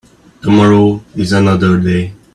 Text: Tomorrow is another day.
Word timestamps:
Tomorrow 0.41 1.03
is 1.15 1.31
another 1.31 1.79
day. 1.79 2.15